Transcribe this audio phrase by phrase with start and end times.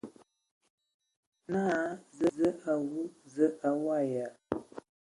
[1.51, 2.99] Naa: Zǝə a wu!
[3.33, 4.27] Zǝə a waag ya?